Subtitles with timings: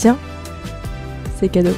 [0.00, 0.16] Tiens,
[1.36, 1.74] c'est cadeau.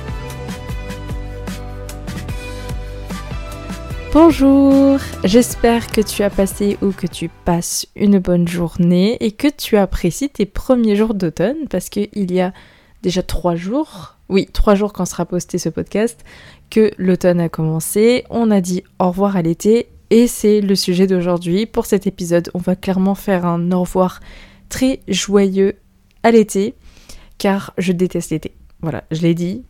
[4.13, 9.49] Bonjour, j'espère que tu as passé ou que tu passes une bonne journée et que
[9.49, 12.53] tu apprécies tes premiers jours d'automne parce qu'il y a
[13.03, 16.25] déjà trois jours, oui, trois jours quand sera posté ce podcast,
[16.71, 18.23] que l'automne a commencé.
[18.31, 21.67] On a dit au revoir à l'été et c'est le sujet d'aujourd'hui.
[21.67, 24.21] Pour cet épisode, on va clairement faire un au revoir
[24.69, 25.75] très joyeux
[26.23, 26.77] à l'été
[27.43, 28.55] car je déteste l'été.
[28.83, 29.65] Voilà, je l'ai dit,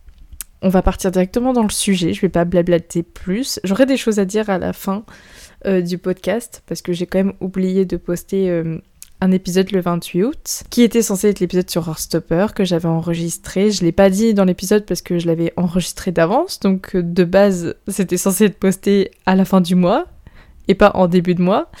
[0.61, 3.59] on va partir directement dans le sujet, je vais pas blablater plus.
[3.63, 5.03] J'aurai des choses à dire à la fin
[5.65, 8.77] euh, du podcast parce que j'ai quand même oublié de poster euh,
[9.21, 13.71] un épisode le 28 août qui était censé être l'épisode sur Heartstopper que j'avais enregistré.
[13.71, 17.23] Je l'ai pas dit dans l'épisode parce que je l'avais enregistré d'avance, donc euh, de
[17.23, 20.05] base c'était censé être posté à la fin du mois
[20.67, 21.71] et pas en début de mois.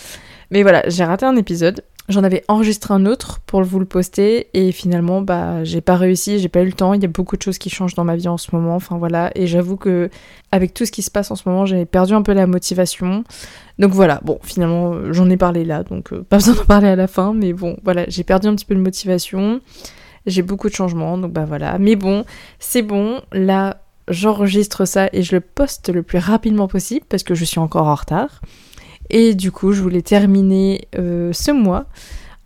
[0.49, 1.83] Mais voilà, j'ai raté un épisode.
[2.09, 6.37] J'en avais enregistré un autre pour vous le poster et finalement bah j'ai pas réussi,
[6.37, 8.17] j'ai pas eu le temps, il y a beaucoup de choses qui changent dans ma
[8.17, 10.09] vie en ce moment, enfin voilà, et j'avoue que
[10.51, 13.23] avec tout ce qui se passe en ce moment, j'ai perdu un peu la motivation.
[13.79, 16.97] Donc voilà, bon finalement j'en ai parlé là, donc euh, pas besoin d'en parler à
[16.97, 19.61] la fin, mais bon voilà, j'ai perdu un petit peu de motivation.
[20.25, 21.77] J'ai beaucoup de changements, donc bah voilà.
[21.79, 22.25] Mais bon,
[22.59, 23.77] c'est bon, là
[24.09, 27.87] j'enregistre ça et je le poste le plus rapidement possible parce que je suis encore
[27.87, 28.41] en retard.
[29.09, 31.85] Et du coup, je voulais terminer euh, ce mois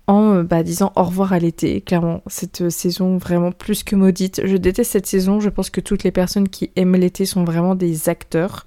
[0.07, 1.81] en euh, bah, disant au revoir à l'été.
[1.81, 4.41] Clairement, cette euh, saison vraiment plus que maudite.
[4.45, 5.39] Je déteste cette saison.
[5.39, 8.65] Je pense que toutes les personnes qui aiment l'été sont vraiment des acteurs.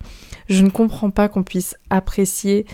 [0.48, 2.66] Je ne comprends pas qu'on puisse apprécier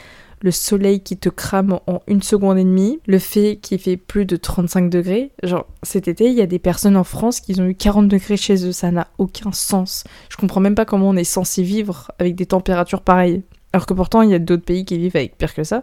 [0.42, 4.26] le soleil qui te crame en une seconde et demie, le fait qu'il fait plus
[4.26, 5.32] de 35 degrés.
[5.42, 8.36] Genre, cet été, il y a des personnes en France qui ont eu 40 degrés
[8.36, 10.04] chez eux, ça n'a aucun sens.
[10.28, 13.42] Je comprends même pas comment on est censé vivre avec des températures pareilles.
[13.72, 15.82] Alors que pourtant, il y a d'autres pays qui vivent avec pire que ça.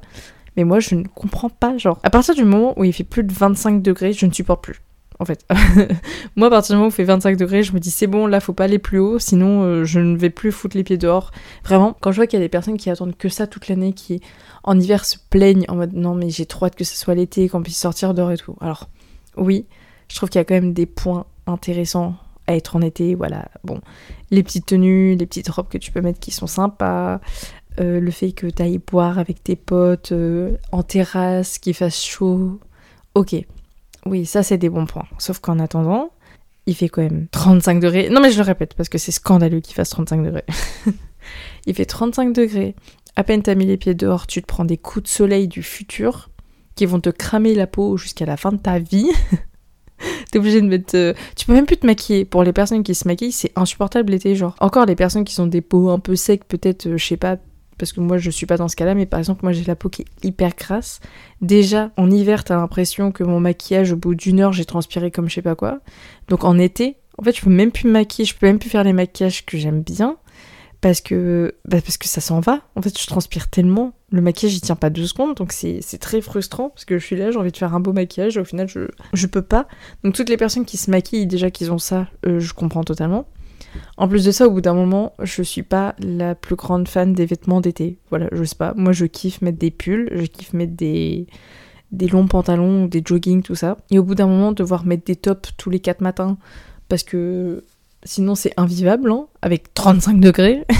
[0.55, 1.99] Mais moi, je ne comprends pas, genre.
[2.03, 4.81] À partir du moment où il fait plus de 25 degrés, je ne supporte plus.
[5.19, 5.45] En fait,
[6.35, 8.25] moi, à partir du moment où il fait 25 degrés, je me dis c'est bon,
[8.27, 10.97] là, faut pas aller plus haut, sinon euh, je ne vais plus foutre les pieds
[10.97, 11.31] dehors.
[11.63, 13.93] Vraiment, quand je vois qu'il y a des personnes qui attendent que ça toute l'année,
[13.93, 14.21] qui
[14.63, 17.47] en hiver se plaignent en mode non, mais j'ai trop hâte que ce soit l'été,
[17.47, 18.55] qu'on puisse sortir dehors et tout.
[18.59, 18.89] Alors,
[19.37, 19.65] oui,
[20.09, 22.15] je trouve qu'il y a quand même des points intéressants
[22.47, 23.79] à être en été, voilà, bon,
[24.31, 27.21] les petites tenues, les petites robes que tu peux mettre qui sont sympas,
[27.79, 32.03] euh, le fait que tu ailles boire avec tes potes euh, en terrasse, qu'il fasse
[32.03, 32.59] chaud.
[33.15, 33.35] Ok,
[34.05, 35.07] oui, ça c'est des bons points.
[35.17, 36.11] Sauf qu'en attendant,
[36.65, 38.09] il fait quand même 35 degrés.
[38.09, 40.45] Non mais je le répète parce que c'est scandaleux qu'il fasse 35 degrés.
[41.65, 42.75] il fait 35 degrés.
[43.15, 45.63] À peine t'as mis les pieds dehors, tu te prends des coups de soleil du
[45.63, 46.29] futur
[46.75, 49.11] qui vont te cramer la peau jusqu'à la fin de ta vie.
[50.31, 50.95] T'es obligé de mettre.
[50.95, 52.25] Euh, tu peux même plus te maquiller.
[52.25, 54.55] Pour les personnes qui se maquillent, c'est insupportable l'été, genre.
[54.59, 57.37] Encore les personnes qui sont des peaux un peu secs, peut-être, je sais pas,
[57.83, 59.75] parce que moi je suis pas dans ce cas-là, mais par exemple moi j'ai la
[59.75, 61.01] peau qui est hyper grasse.
[61.41, 65.27] Déjà en hiver t'as l'impression que mon maquillage au bout d'une heure j'ai transpiré comme
[65.27, 65.79] je sais pas quoi.
[66.29, 68.69] Donc en été, en fait je peux même plus me maquiller, je peux même plus
[68.69, 70.15] faire les maquillages que j'aime bien
[70.79, 72.61] parce que bah, parce que ça s'en va.
[72.77, 76.21] En fait je transpire tellement, le maquillage il tient pas deux secondes, donc c'est très
[76.21, 78.45] frustrant parce que je suis là j'ai envie de faire un beau maquillage, et au
[78.45, 79.67] final je je peux pas.
[80.05, 83.27] Donc toutes les personnes qui se maquillent déjà qu'ils ont ça, euh, je comprends totalement.
[83.97, 87.13] En plus de ça, au bout d'un moment, je suis pas la plus grande fan
[87.13, 87.97] des vêtements d'été.
[88.09, 88.73] Voilà, je sais pas.
[88.75, 91.27] Moi, je kiffe mettre des pulls, je kiffe mettre des,
[91.91, 93.77] des longs pantalons, des jogging, tout ça.
[93.91, 96.37] Et au bout d'un moment, devoir mettre des tops tous les 4 matins,
[96.89, 97.63] parce que
[98.03, 100.65] sinon c'est invivable, hein, avec 35 degrés.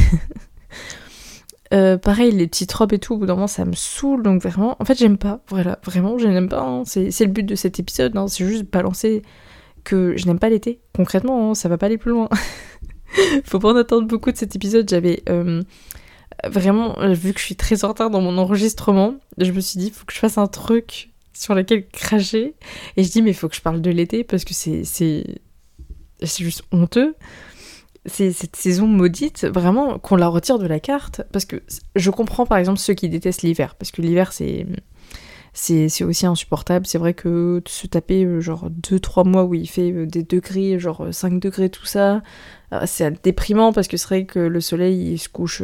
[1.74, 4.44] Euh, pareil, les petites robes et tout, au bout d'un moment, ça me saoule, donc
[4.44, 6.84] vraiment, en fait, j'aime pas, voilà, vraiment, je n'aime pas, hein.
[6.86, 8.28] c'est le but de cet épisode, hein.
[8.28, 9.24] c'est juste balancer
[9.84, 10.82] que je n'aime pas l'été.
[10.96, 12.30] Concrètement, hein, ça va pas aller plus loin.
[13.44, 14.90] Faut pas en attendre beaucoup de cet épisode.
[14.90, 15.62] J'avais euh,
[16.46, 19.92] vraiment, vu que je suis très en retard dans mon enregistrement, je me suis dit,
[19.92, 22.56] faut que je fasse un truc sur lequel cracher.
[22.98, 25.26] Et je dis, mais faut que je parle de l'été parce que c'est, c'est
[26.22, 27.16] juste honteux.
[28.06, 31.22] C'est cette saison maudite, vraiment, qu'on la retire de la carte.
[31.32, 31.64] Parce que
[31.96, 33.76] je comprends par exemple ceux qui détestent l'hiver.
[33.76, 34.66] Parce que l'hiver, c'est
[35.54, 36.86] c'est aussi insupportable.
[36.88, 40.80] C'est vrai que se taper euh, genre 2-3 mois où il fait euh, des degrés,
[40.80, 42.24] genre 5 degrés, tout ça,
[42.74, 45.62] euh, c'est déprimant parce que c'est vrai que le soleil il se couche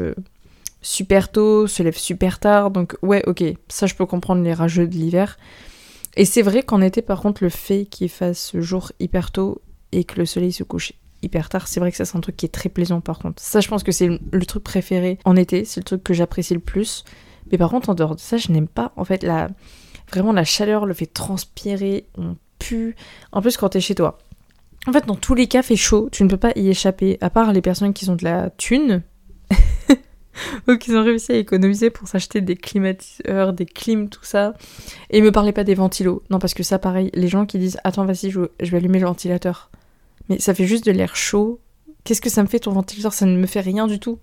[0.82, 2.70] super tôt, se lève super tard.
[2.72, 5.38] Donc ouais, ok, ça je peux comprendre les rageux de l'hiver.
[6.16, 9.62] Et c'est vrai qu'en été, par contre, le fait qu'il fasse jour hyper tôt
[9.92, 12.38] et que le soleil se couche hyper tard, c'est vrai que ça c'est un truc
[12.38, 13.42] qui est très plaisant par contre.
[13.42, 16.54] Ça je pense que c'est le truc préféré en été, c'est le truc que j'apprécie
[16.54, 17.04] le plus.
[17.52, 18.92] Mais par contre, en dehors de ça, je n'aime pas.
[18.96, 19.50] En fait, la,
[20.12, 22.96] vraiment, la chaleur le fait transpirer, on pue.
[23.32, 24.18] En plus, quand t'es chez toi.
[24.88, 26.10] En fait, dans tous les cas, fait chaud.
[26.12, 27.18] Tu ne peux pas y échapper.
[27.22, 29.04] À part les personnes qui ont de la thune.
[30.68, 34.54] ou qui ont réussi à économiser pour s'acheter des climatiseurs, des clims, tout ça.
[35.10, 36.24] Et me parlez pas des ventilos.
[36.30, 39.00] Non, parce que ça, pareil, les gens qui disent Attends, vas-y, je, je vais allumer
[39.00, 39.70] le ventilateur.
[40.30, 41.60] Mais ça fait juste de l'air chaud.
[42.04, 43.14] Qu'est-ce que ça me fait ton ventilateur?
[43.14, 44.20] Ça ne me fait rien du tout.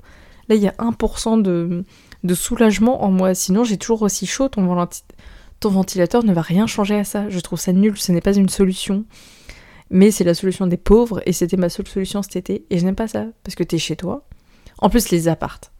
[0.49, 1.85] Là, il y a 1% de,
[2.27, 3.35] de soulagement en moi.
[3.35, 4.49] Sinon, j'ai toujours aussi chaud.
[4.49, 7.29] Ton, ventilateur ne va rien changer à ça.
[7.29, 7.97] Je trouve ça nul.
[7.97, 9.05] Ce n'est pas une solution.
[9.91, 11.23] Mais c'est la solution des pauvres.
[11.27, 12.67] Et c'était ma seule solution cet été.
[12.71, 13.27] Et je n'aime pas ça.
[13.45, 14.27] Parce que t'es chez toi.
[14.79, 15.73] En plus, les appartes.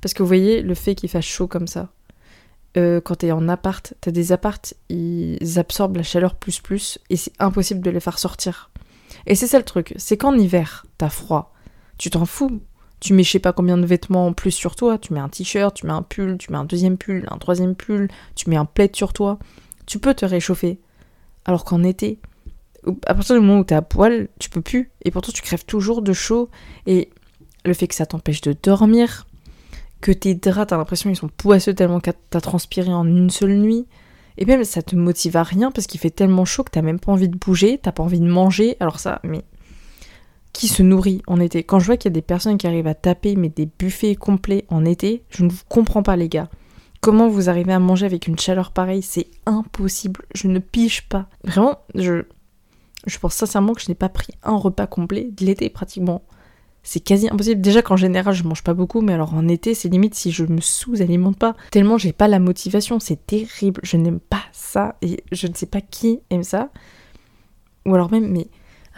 [0.00, 1.90] Parce que vous voyez, le fait qu'il fasse chaud comme ça,
[2.76, 7.16] euh, quand t'es en appart, t'as des appartes, ils absorbent la chaleur plus plus et
[7.16, 8.70] c'est impossible de les faire sortir.
[9.26, 11.52] Et c'est ça le truc, c'est qu'en hiver, t'as froid,
[11.98, 12.60] tu t'en fous.
[13.00, 15.28] Tu mets je sais pas combien de vêtements en plus sur toi, tu mets un
[15.28, 18.56] t-shirt, tu mets un pull, tu mets un deuxième pull, un troisième pull, tu mets
[18.56, 19.38] un plaid sur toi.
[19.86, 20.78] Tu peux te réchauffer.
[21.46, 22.20] Alors qu'en été,
[23.06, 24.90] à partir du moment où t'es à poil, tu peux plus.
[25.04, 26.50] Et pourtant tu crèves toujours de chaud.
[26.86, 27.10] Et
[27.64, 29.26] le fait que ça t'empêche de dormir,
[30.00, 33.56] que tes draps, t'as l'impression qu'ils sont poisseux tellement que t'as transpiré en une seule
[33.56, 33.86] nuit.
[34.38, 37.00] Et même ça te motive à rien parce qu'il fait tellement chaud que t'as même
[37.00, 38.76] pas envie de bouger, t'as pas envie de manger.
[38.80, 39.44] Alors ça, mais
[40.60, 42.86] qui se nourrit en été Quand je vois qu'il y a des personnes qui arrivent
[42.86, 46.50] à taper mais des buffets complets en été, je ne vous comprends pas les gars.
[47.00, 49.00] Comment vous arrivez à manger avec une chaleur pareille?
[49.00, 50.26] C'est impossible.
[50.34, 51.28] Je ne pige pas.
[51.44, 52.24] Vraiment, je,
[53.06, 56.20] je pense sincèrement que je n'ai pas pris un repas complet de l'été pratiquement
[56.82, 57.60] c'est quasi impossible.
[57.60, 60.44] Déjà qu'en général je mange pas beaucoup, mais alors en été c'est limite si je
[60.44, 61.54] me sous-alimente pas.
[61.70, 63.80] Tellement j'ai pas la motivation, c'est terrible.
[63.82, 66.70] Je n'aime pas ça et je ne sais pas qui aime ça.
[67.86, 68.48] Ou alors même, mais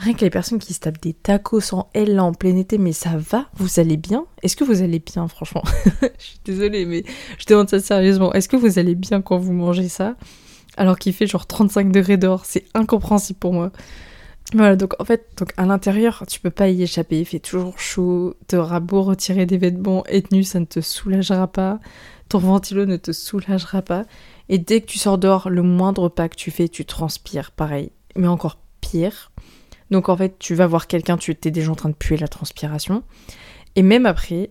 [0.02, 2.93] rien que les personnes qui se tapent des tacos en L en plein été, mais
[2.93, 3.46] ça va?
[3.54, 4.26] Vous allez bien?
[4.43, 5.62] Est-ce que vous allez bien franchement?
[6.19, 7.04] Je suis désolée, mais
[7.38, 8.32] je demande ça sérieusement.
[8.32, 10.16] Est-ce que vous allez bien quand vous mangez ça?
[10.76, 13.70] Alors qu'il fait genre 35 degrés dehors C'est incompréhensible pour moi.
[14.54, 17.78] Voilà, donc en fait, donc à l'intérieur, tu peux pas y échapper, il fait toujours
[17.78, 21.78] chaud, t'auras beau retirer des vêtements et tenues, ça ne te soulagera pas,
[22.28, 24.05] ton ventilo ne te soulagera pas,
[24.50, 27.93] et dès que tu sors dehors, le moindre pas que tu fais, tu transpires, pareil,
[28.14, 29.31] mais encore pire.
[29.92, 32.26] Donc en fait, tu vas voir quelqu'un, tu es déjà en train de puer la
[32.26, 33.04] transpiration,
[33.76, 34.50] et même après,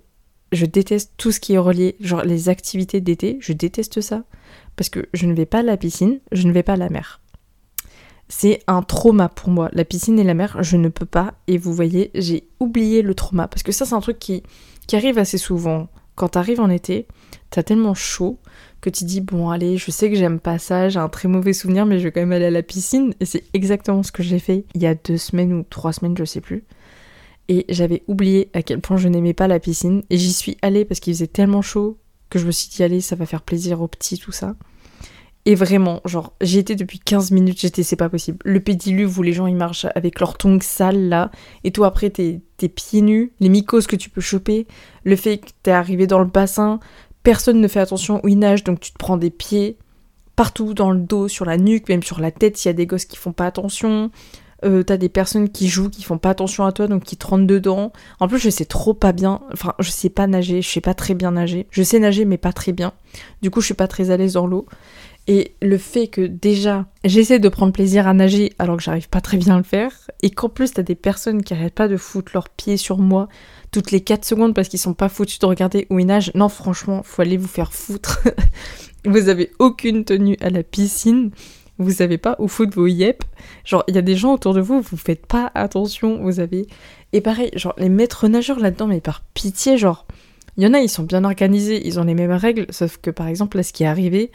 [0.54, 4.24] je déteste tout ce qui est relié, genre les activités d'été, je déteste ça,
[4.78, 6.90] parce que je ne vais pas à la piscine, je ne vais pas à la
[6.90, 7.22] mer
[8.32, 9.70] c'est un trauma pour moi.
[9.74, 11.34] La piscine et la mer, je ne peux pas.
[11.48, 13.50] Et vous voyez, j'ai oublié le trauma.
[13.50, 14.42] Parce que ça, c'est un truc qui,
[14.88, 15.90] qui arrive assez souvent.
[16.16, 17.08] Quand t'arrives en été,
[17.52, 18.40] t'as tellement chaud
[18.80, 21.54] que tu dis bon allez, je sais que j'aime pas ça, j'ai un très mauvais
[21.54, 23.14] souvenir, mais je vais quand même aller à la piscine.
[23.20, 26.18] Et c'est exactement ce que j'ai fait il y a deux semaines ou trois semaines,
[26.18, 26.64] je sais plus.
[27.48, 30.04] Et j'avais oublié à quel point je n'aimais pas la piscine.
[30.10, 32.00] Et j'y suis allée parce qu'il faisait tellement chaud
[32.30, 34.56] que je me suis dit allez, ça va faire plaisir aux petits, tout ça.
[35.46, 38.38] Et vraiment, genre, j'y étais depuis 15 minutes, j'étais, c'est pas possible.
[38.46, 41.32] Le pédiluve où les gens ils marchent avec leurs tongs sales là,
[41.64, 42.42] et toi après t'es,
[42.76, 44.68] pieds nus, les mycoses que tu peux choper,
[45.04, 46.80] le fait que t'es arrivé dans le bassin,
[47.24, 49.78] personne ne fait attention où il nage, donc tu te prends des pieds
[50.36, 52.88] partout dans le dos, sur la nuque, même sur la tête, s'il y a des
[52.88, 54.12] gosses qui font pas attention.
[54.64, 57.26] Euh, t'as des personnes qui jouent, qui font pas attention à toi, donc qui te
[57.26, 57.92] rentrent dedans.
[58.20, 60.94] En plus, je sais trop pas bien, enfin, je sais pas nager, je sais pas
[60.94, 61.68] très bien nager.
[61.72, 62.94] Je sais nager, mais pas très bien.
[63.42, 64.68] Du coup, je suis pas très à l'aise dans l'eau.
[65.28, 69.22] Et le fait que déjà, j'essaie de prendre plaisir à nager alors que j'arrive pas
[69.22, 71.98] très bien à le faire, et qu'en plus t'as des personnes qui arrêtent pas de
[71.98, 73.28] foutre leurs pieds sur moi
[73.72, 76.50] toutes les 4 secondes parce qu'ils sont pas foutus de regarder où ils nagent, non
[76.50, 78.20] franchement, faut aller vous faire foutre.
[79.06, 81.32] vous avez aucune tenue à la piscine,
[81.78, 83.24] vous savez pas où foutre vos yep.
[83.64, 86.68] Genre, il y a des gens autour de vous, vous faites pas attention, vous avez...
[87.14, 90.06] Et pareil, genre, les maîtres nageurs là-dedans, mais par pitié, genre...
[90.58, 93.10] Il y en a, ils sont bien organisés, ils ont les mêmes règles, sauf que
[93.10, 94.32] par exemple, là, ce qui est arrivé,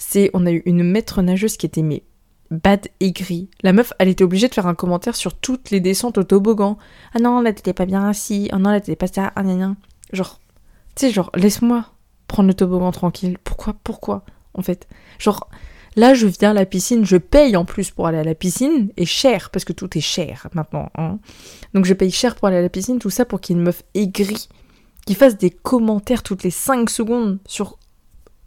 [0.00, 2.02] c'est on a eu une maître nageuse qui était mais
[2.50, 3.50] bad aigrie.
[3.62, 6.78] La meuf, elle était obligée de faire un commentaire sur toutes les descentes au toboggan.
[7.14, 8.48] Ah non, là t'étais pas bien assis.
[8.50, 9.30] Ah non, là t'étais pas ça.
[9.36, 9.42] Ah
[10.12, 10.40] Genre,
[10.96, 11.84] tu sais, genre, laisse-moi
[12.26, 13.36] prendre le toboggan tranquille.
[13.44, 14.88] Pourquoi Pourquoi En fait,
[15.18, 15.48] genre,
[15.96, 18.90] là je viens à la piscine, je paye en plus pour aller à la piscine
[18.96, 20.88] et cher parce que tout est cher maintenant.
[20.96, 21.18] Hein.
[21.74, 23.60] Donc je paye cher pour aller à la piscine, tout ça pour qu'il y ait
[23.60, 24.48] une meuf aigrie
[25.06, 27.78] qui fasse des commentaires toutes les 5 secondes sur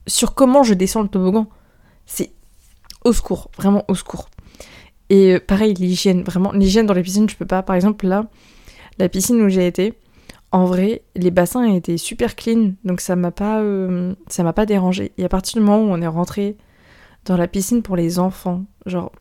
[0.08, 1.48] sur comment je descends le toboggan.
[2.06, 2.32] C'est
[3.04, 4.30] au secours, vraiment au secours.
[5.10, 7.64] Et euh, pareil, l'hygiène, vraiment, l'hygiène dans les piscines, je peux pas.
[7.64, 8.28] Par exemple, là,
[8.98, 9.94] la piscine où j'ai été,
[10.52, 15.12] en vrai, les bassins étaient super clean, donc ça m'a pas, euh, m'a pas dérangé.
[15.18, 16.58] Et à partir du moment où on est rentré
[17.26, 19.12] dans la piscine pour les enfants, genre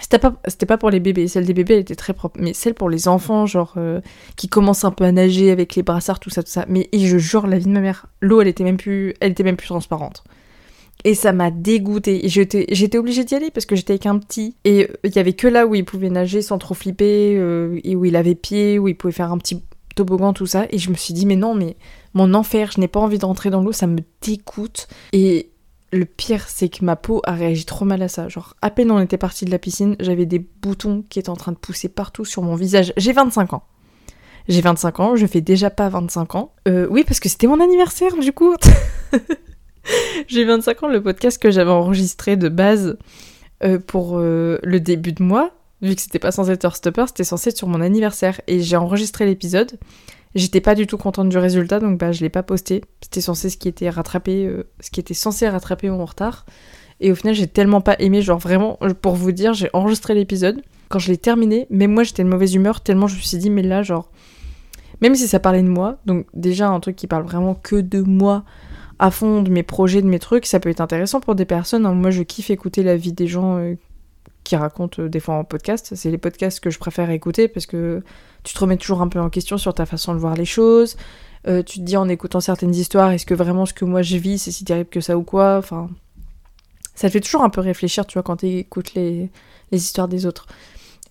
[0.00, 0.32] c'était pas,
[0.68, 3.08] pas pour les bébés, celle des bébés elle était très propre, mais celle pour les
[3.08, 4.00] enfants, genre euh,
[4.36, 6.64] qui commencent un peu à nager avec les brassards, tout ça, tout ça.
[6.68, 9.32] Mais et je jure, la vie de ma mère, l'eau elle était même plus, elle
[9.32, 10.24] était même plus transparente.
[11.04, 12.22] Et ça m'a dégoûté.
[12.24, 14.56] J'étais, j'étais obligée d'y aller parce que j'étais avec un petit.
[14.64, 17.94] Et il y avait que là où il pouvait nager sans trop flipper, euh, et
[17.94, 19.62] où il avait pied, où il pouvait faire un petit
[19.94, 20.66] toboggan, tout ça.
[20.70, 21.76] Et je me suis dit, mais non, mais
[22.14, 24.88] mon enfer, je n'ai pas envie de rentrer dans l'eau, ça me dégoûte.
[25.12, 25.50] Et
[25.92, 28.28] le pire, c'est que ma peau a réagi trop mal à ça.
[28.28, 31.36] Genre, à peine on était parti de la piscine, j'avais des boutons qui étaient en
[31.36, 32.92] train de pousser partout sur mon visage.
[32.96, 33.62] J'ai 25 ans.
[34.48, 36.52] J'ai 25 ans, je fais déjà pas 25 ans.
[36.68, 38.54] Euh, oui, parce que c'était mon anniversaire, du coup.
[40.28, 42.98] J'ai 25 ans, le podcast que j'avais enregistré de base
[43.62, 45.52] euh, pour euh, le début de mois,
[45.82, 48.40] vu que c'était pas censé être stopper, c'était censé être sur mon anniversaire.
[48.46, 49.78] Et j'ai enregistré l'épisode.
[50.36, 52.82] J'étais pas du tout contente du résultat, donc bah je l'ai pas posté.
[53.00, 56.44] C'était censé ce qui était rattrapé, euh, ce qui était censé rattraper mon retard.
[57.00, 60.60] Et au final, j'ai tellement pas aimé, genre vraiment, pour vous dire, j'ai enregistré l'épisode.
[60.90, 63.48] Quand je l'ai terminé, même moi j'étais de mauvaise humeur, tellement je me suis dit,
[63.48, 64.10] mais là, genre,
[65.00, 68.02] même si ça parlait de moi, donc déjà un truc qui parle vraiment que de
[68.02, 68.44] moi,
[68.98, 71.86] à fond de mes projets, de mes trucs, ça peut être intéressant pour des personnes.
[71.86, 71.94] Hein.
[71.94, 73.74] Moi, je kiffe écouter la vie des gens euh,
[74.46, 75.94] qui racontent euh, des fois en podcast.
[75.94, 78.02] C'est les podcasts que je préfère écouter parce que
[78.44, 80.96] tu te remets toujours un peu en question sur ta façon de voir les choses.
[81.48, 84.16] Euh, tu te dis en écoutant certaines histoires, est-ce que vraiment ce que moi je
[84.16, 85.56] vis, c'est si terrible que ça ou quoi?
[85.58, 85.90] Enfin,
[86.94, 89.30] ça te fait toujours un peu réfléchir, tu vois, quand tu écoutes les,
[89.72, 90.46] les histoires des autres.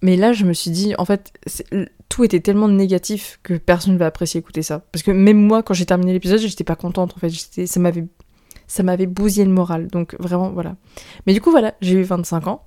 [0.02, 1.34] Mais là, je me suis dit, en fait,
[2.10, 4.80] tout était tellement négatif que personne ne va apprécier écouter ça.
[4.92, 7.30] Parce que même moi, quand j'ai terminé l'épisode, j'étais pas contente, en fait.
[7.66, 8.06] Ça m'avait
[8.68, 9.88] ça m'avait bousillé le moral.
[9.88, 10.76] Donc vraiment, voilà.
[11.26, 12.64] Mais du coup, voilà, j'ai eu 25 ans.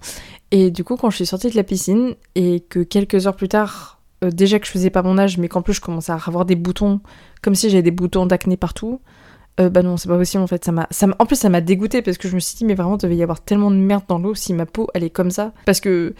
[0.50, 3.48] Et du coup, quand je suis sortie de la piscine et que quelques heures plus
[3.48, 6.18] tard, euh, déjà que je faisais pas mon âge, mais qu'en plus je commençais à
[6.26, 7.00] avoir des boutons,
[7.42, 9.00] comme si j'avais des boutons d'acné partout,
[9.60, 10.64] euh, bah non, c'est pas possible en fait.
[10.64, 10.88] Ça m'a,
[11.18, 13.16] en plus, ça m'a dégoûté parce que je me suis dit, mais vraiment, il devait
[13.16, 15.52] y avoir tellement de merde dans l'eau si ma peau est comme ça.
[15.66, 16.14] Parce que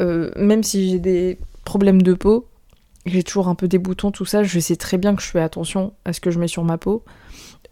[0.00, 2.48] euh, même si j'ai des problèmes de peau,
[3.06, 5.40] j'ai toujours un peu des boutons, tout ça, je sais très bien que je fais
[5.40, 7.02] attention à ce que je mets sur ma peau.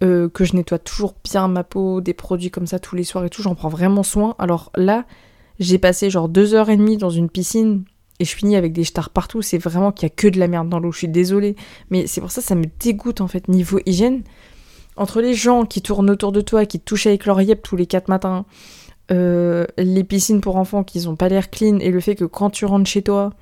[0.01, 3.31] que je nettoie toujours bien ma peau, des produits comme ça tous les soirs et
[3.31, 4.37] tout, j'en prends vraiment soin.
[4.39, 5.05] Alors là,
[5.59, 7.85] j'ai passé genre deux heures et demie dans une piscine
[8.21, 9.43] et je finis avec des stars partout.
[9.43, 10.93] C'est vraiment qu'il y a que de la merde dans l'eau.
[10.93, 11.57] Je suis désolée.
[11.91, 13.49] Mais c'est pour ça que ça me dégoûte en fait.
[13.49, 14.23] Niveau hygiène,
[14.97, 17.77] entre les gens qui tournent autour de toi, qui te touchent avec leur yep tous
[17.77, 18.45] les quatre matins,
[19.11, 22.51] euh, les piscines pour enfants qui n'ont pas l'air clean et le fait que quand
[22.51, 23.33] tu rentres chez toi,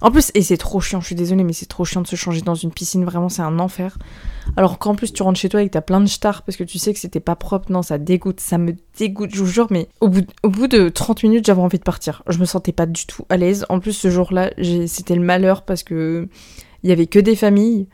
[0.00, 2.16] en plus, et c'est trop chiant, je suis désolée, mais c'est trop chiant de se
[2.16, 3.98] changer dans une piscine, vraiment, c'est un enfer.
[4.56, 6.64] Alors qu'en plus, tu rentres chez toi et que t'as plein de stars parce que
[6.64, 9.66] tu sais que c'était pas propre, non, ça dégoûte, ça me dégoûte, je vous jure,
[9.70, 12.22] mais au bout, au de 30 minutes, j'avais envie de partir.
[12.28, 13.66] Je me sentais pas du tout à l'aise.
[13.68, 14.50] En plus, ce jour-là,
[14.86, 16.28] c'était le malheur parce que
[16.82, 17.88] il y avait que des familles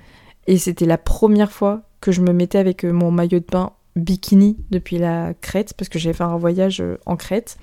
[0.47, 3.73] et c'était la première fois que je me mettais avec euh, mon maillot de bain
[3.97, 7.57] bikini depuis la Crète parce que j'avais fait un voyage euh, en Crète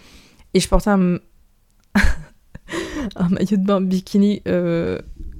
[0.54, 1.18] et je portais un.
[3.16, 5.00] un maillot de bain bikini, euh,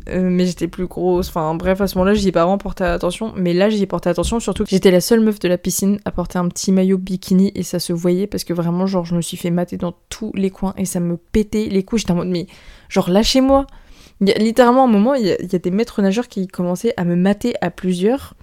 [0.10, 1.30] euh, mais j'étais plus grosse.
[1.30, 3.34] Enfin bref, à ce moment-là, j'y ai pas vraiment porté attention.
[3.36, 6.00] Mais là, j'y ai porté attention, surtout que j'étais la seule meuf de la piscine
[6.06, 9.16] à porter un petit maillot bikini et ça se voyait parce que vraiment, genre, je
[9.16, 12.00] me suis fait mater dans tous les coins et ça me pétait les couilles.
[12.00, 12.48] J'étais en mode, mais
[12.90, 13.68] genre, lâchez-moi.
[14.22, 17.06] Littéralement un moment, il y, a, il y a des maîtres nageurs qui commençaient à
[17.06, 18.34] me mater à plusieurs.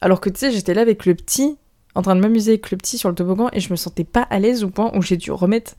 [0.00, 1.56] Alors que tu sais, j'étais là avec le petit
[1.94, 4.22] en train de m'amuser avec le petit sur le toboggan et je me sentais pas
[4.22, 5.74] à l'aise au point où j'ai dû remettre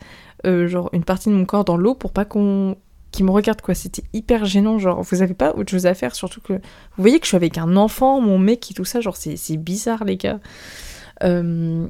[0.46, 2.78] euh, genre une partie de mon corps dans l'eau pour pas qu'on
[3.16, 3.74] qui me regarde quoi.
[3.74, 6.60] C'était hyper gênant genre vous avez pas autre chose à faire surtout que vous
[6.98, 10.04] voyez que je suis avec un enfant mon mec et tout ça genre c'est bizarre
[10.04, 10.40] les gars.
[11.24, 11.88] Euh,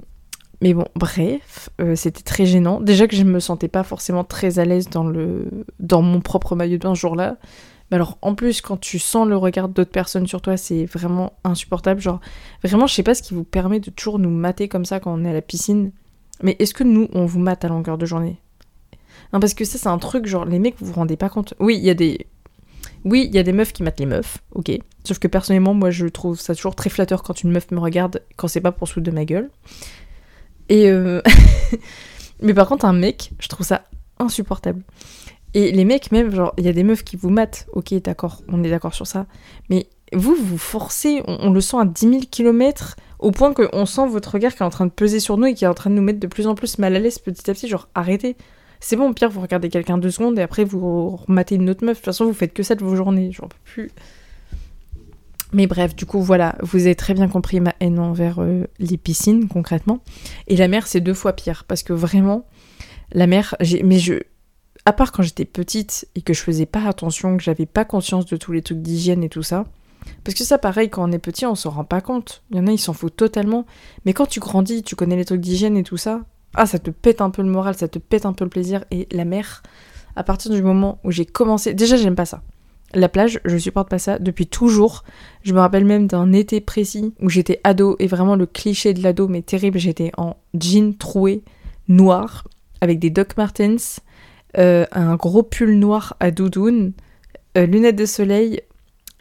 [0.62, 2.80] mais bon bref euh, c'était très gênant.
[2.80, 6.56] Déjà que je me sentais pas forcément très à l'aise dans le dans mon propre
[6.56, 7.38] maillot de bain ce jour là
[7.90, 11.34] mais alors en plus quand tu sens le regard d'autres personnes sur toi c'est vraiment
[11.44, 12.02] insupportable.
[12.02, 12.22] Genre
[12.64, 15.14] vraiment je sais pas ce qui vous permet de toujours nous mater comme ça quand
[15.14, 15.92] on est à la piscine.
[16.44, 18.40] Mais est-ce que nous on vous mate à longueur de journée?
[19.32, 21.54] Parce que ça, c'est un truc, genre, les mecs, vous vous rendez pas compte.
[21.60, 22.28] Oui, il y a des.
[23.04, 24.72] Oui, il y a des meufs qui matent les meufs, ok.
[25.04, 28.22] Sauf que personnellement, moi, je trouve ça toujours très flatteur quand une meuf me regarde,
[28.36, 29.50] quand c'est pas pour se de ma gueule.
[30.70, 30.90] Et.
[30.90, 31.22] Euh...
[32.42, 33.86] Mais par contre, un mec, je trouve ça
[34.20, 34.82] insupportable.
[35.54, 38.42] Et les mecs, même, genre, il y a des meufs qui vous matent, ok, d'accord,
[38.50, 39.26] on est d'accord sur ça.
[39.70, 43.86] Mais vous, vous forcez, on, on le sent à 10 000 km, au point qu'on
[43.86, 45.74] sent votre regard qui est en train de peser sur nous et qui est en
[45.74, 47.70] train de nous mettre de plus en plus mal à l'aise petit à petit.
[47.70, 48.36] Genre, arrêtez.
[48.80, 51.98] C'est bon, pire, vous regardez quelqu'un deux secondes et après vous rematez une autre meuf.
[51.98, 53.32] De toute façon, vous faites que ça de vos journées.
[53.32, 53.92] J'en peux plus.
[55.54, 58.98] Mais bref, du coup, voilà, vous avez très bien compris ma haine envers euh, les
[58.98, 60.02] piscines, concrètement.
[60.48, 61.64] Et la mer, c'est deux fois pire.
[61.66, 62.46] Parce que vraiment,
[63.12, 63.56] la mer.
[63.84, 64.16] Mais je.
[64.88, 68.26] À part quand j'étais petite et que je faisais pas attention, que j'avais pas conscience
[68.28, 69.66] de tous les trucs d'hygiène et tout ça.
[70.24, 72.44] Parce que ça, pareil, quand on est petit, on s'en rend pas compte.
[72.52, 73.66] Il y en a, ils s'en foutent totalement.
[74.06, 76.22] Mais quand tu grandis, tu connais les trucs d'hygiène et tout ça,
[76.58, 78.86] ah, ça te pète un peu le moral, ça te pète un peu le plaisir.
[78.92, 79.64] Et la mer,
[80.16, 81.74] à partir du moment où j'ai commencé.
[81.74, 82.42] Déjà, j'aime pas ça.
[82.94, 85.04] La plage, je supporte pas ça depuis toujours.
[85.44, 89.04] Je me rappelle même d'un été précis où j'étais ado et vraiment le cliché de
[89.04, 89.80] l'ado, mais terrible.
[89.80, 91.44] J'étais en jean troué,
[91.88, 92.46] noir,
[92.82, 94.00] avec des Doc Martens,
[94.58, 96.94] euh, un gros pull noir à doudoune,
[97.58, 98.62] euh, lunettes de soleil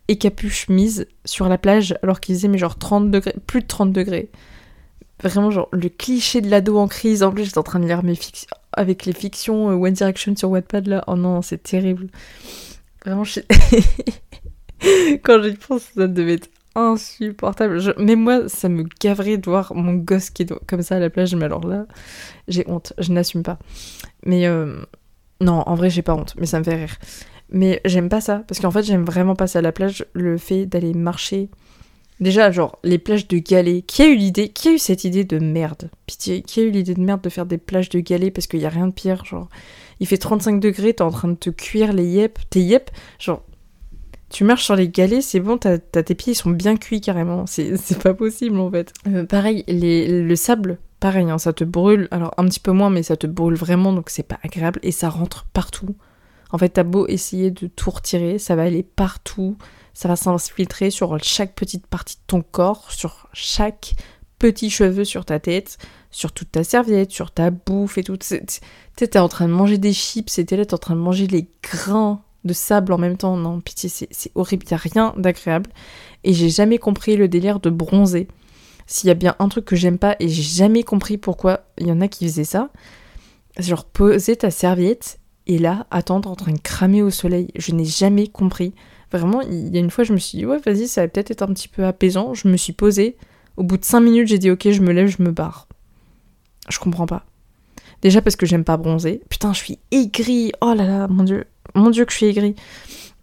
[0.06, 3.92] et capuche mise sur la plage alors qu'il faisait genre 30 degrés, plus de 30
[3.92, 4.30] degrés
[5.22, 7.22] vraiment genre le cliché de l'ado en crise.
[7.22, 10.34] En plus, j'étais en train de lire mes fictions avec les fictions euh, One Direction
[10.36, 11.04] sur Wattpad là.
[11.06, 12.08] Oh non, c'est terrible.
[13.04, 13.40] Vraiment, je...
[15.22, 17.80] quand j'y pense, ça devait être insupportable.
[17.98, 21.10] Mais moi, ça me gaverait de voir mon gosse qui est comme ça à la
[21.10, 21.34] plage.
[21.34, 21.86] Mais alors là,
[22.48, 22.92] j'ai honte.
[22.98, 23.58] Je n'assume pas.
[24.24, 24.82] Mais euh,
[25.40, 26.34] non, en vrai, j'ai pas honte.
[26.38, 26.96] Mais ça me fait rire.
[27.50, 28.42] Mais j'aime pas ça.
[28.48, 30.04] Parce qu'en fait, j'aime vraiment pas ça à la plage.
[30.14, 31.50] Le fait d'aller marcher
[32.20, 33.84] Déjà, genre, les plages de galets.
[33.86, 35.90] Qui a eu l'idée Qui a eu cette idée de merde?
[36.06, 38.60] Pitié, qui a eu l'idée de merde de faire des plages de galets parce qu'il
[38.60, 39.48] y a rien de pire Genre,
[40.00, 42.90] il fait 35 degrés, t'es en train de te cuire les yep, tes yep.
[43.18, 43.42] Genre,
[44.30, 47.46] tu marches sur les galets, c'est bon, t'as, tes pieds, ils sont bien cuits carrément.
[47.46, 48.92] C'est, pas possible en fait.
[49.06, 52.08] Euh, pareil, les, le sable, pareil, hein, ça te brûle.
[52.10, 54.80] Alors, un petit peu moins, mais ça te brûle vraiment, donc c'est pas agréable.
[54.82, 55.94] Et ça rentre partout.
[56.50, 59.56] En fait, t'as beau essayer de tout retirer, ça va aller partout
[59.94, 63.94] ça va s'infiltrer sur chaque petite partie de ton corps, sur chaque
[64.38, 65.78] petit cheveu sur ta tête,
[66.10, 68.18] sur toute ta serviette, sur ta bouffe et tout.
[68.18, 71.00] Tu t'es en train de manger des chips et t'es là, t'es en train de
[71.00, 73.36] manger les grains de sable en même temps.
[73.36, 75.70] Non, pitié, c'est horrible, y a rien d'agréable.
[76.24, 78.28] Et j'ai jamais compris le délire de bronzer.
[78.86, 81.86] S'il y a bien un truc que j'aime pas et j'ai jamais compris pourquoi il
[81.86, 82.68] y en a qui faisaient ça,
[83.58, 87.48] genre poser ta serviette et là attendre en train de cramer au soleil.
[87.56, 88.74] Je n'ai jamais compris.
[89.18, 91.30] Vraiment, il y a une fois, je me suis dit, ouais, vas-y, ça va peut-être
[91.30, 92.34] être un petit peu apaisant.
[92.34, 93.16] Je me suis posée.
[93.56, 95.68] Au bout de 5 minutes, j'ai dit, ok, je me lève, je me barre.
[96.68, 97.24] Je comprends pas.
[98.02, 99.22] Déjà parce que j'aime pas bronzer.
[99.28, 100.52] Putain, je suis aigrie.
[100.60, 101.44] Oh là là, mon dieu.
[101.74, 102.56] Mon dieu que je suis aigrie.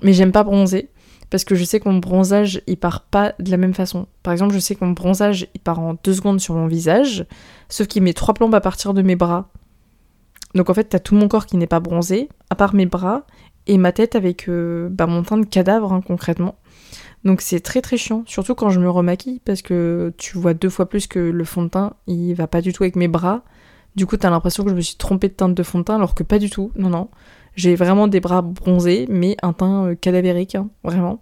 [0.02, 0.90] Mais j'aime pas bronzer.
[1.30, 4.08] Parce que je sais que mon bronzage, il part pas de la même façon.
[4.24, 7.26] Par exemple, je sais que mon bronzage, il part en 2 secondes sur mon visage.
[7.70, 9.50] Sauf qu'il met 3 plombes à partir de mes bras.
[10.56, 13.26] Donc en fait, t'as tout mon corps qui n'est pas bronzé, à part mes bras
[13.68, 16.56] et ma tête avec euh, bah, mon teint de cadavre hein, concrètement.
[17.24, 20.70] Donc c'est très très chiant, surtout quand je me remaquille parce que tu vois deux
[20.70, 23.44] fois plus que le fond de teint, il va pas du tout avec mes bras.
[23.96, 25.96] Du coup, t'as l'impression que je me suis trompée de teinte de fond de teint
[25.96, 26.72] alors que pas du tout.
[26.76, 27.10] Non non,
[27.56, 31.22] j'ai vraiment des bras bronzés mais un teint euh, cadavérique, hein, vraiment.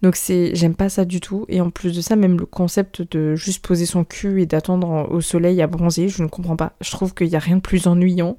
[0.00, 3.02] Donc c'est j'aime pas ça du tout et en plus de ça même le concept
[3.02, 6.72] de juste poser son cul et d'attendre au soleil à bronzer, je ne comprends pas.
[6.80, 8.36] Je trouve qu'il y a rien de plus ennuyant,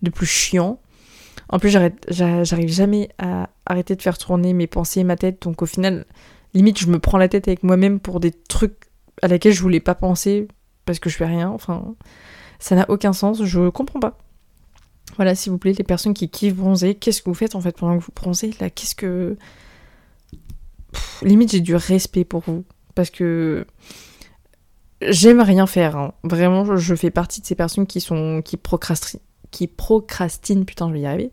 [0.00, 0.80] de plus chiant
[1.52, 1.68] en plus,
[2.08, 5.42] j'arrive jamais à arrêter de faire tourner mes pensées et ma tête.
[5.42, 6.06] Donc au final,
[6.54, 9.78] limite, je me prends la tête avec moi-même pour des trucs à laquelle je voulais
[9.78, 10.48] pas penser
[10.86, 11.50] parce que je fais rien.
[11.50, 11.94] Enfin,
[12.58, 13.44] ça n'a aucun sens.
[13.44, 14.16] Je comprends pas.
[15.16, 17.76] Voilà, s'il vous plaît, les personnes qui kiffent bronzer, qu'est-ce que vous faites en fait
[17.76, 18.54] pendant que vous bronzez?
[18.58, 19.36] Là Qu'est-ce que.
[21.20, 22.64] limite, j'ai du respect pour vous.
[22.94, 23.66] Parce que.
[25.02, 25.96] J'aime rien faire.
[25.98, 26.14] Hein.
[26.24, 28.40] Vraiment, je fais partie de ces personnes qui sont.
[28.42, 29.20] qui procrastinent
[29.52, 31.30] qui procrastinent, putain, je vais y arriver.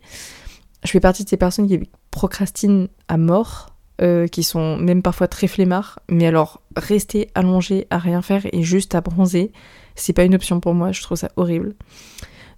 [0.84, 5.28] Je fais partie de ces personnes qui procrastinent à mort, euh, qui sont même parfois
[5.28, 9.52] très flemmards, mais alors rester allongé à rien faire et juste à bronzer,
[9.96, 11.76] c'est pas une option pour moi, je trouve ça horrible.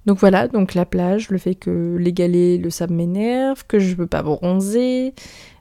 [0.05, 3.95] Donc voilà, donc la plage, le fait que les galets, le sable m'énerve, que je
[3.95, 5.13] veux pas bronzer,